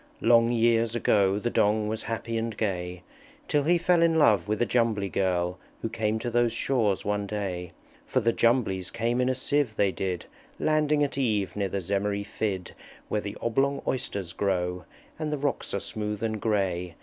[0.21, 3.03] Long years ago The Dong was happy and gay,
[3.47, 7.27] Till he fell in love with a Jumbly Girl Who came to those shores one
[7.27, 7.71] day.
[8.07, 10.25] For the Jumblies came in a sieve, they did,
[10.59, 12.71] Landing at eve near the Zemmery Fidd
[13.09, 14.85] Where the Oblong Oysters grow,
[15.19, 16.95] And the rocks are smooth and gray.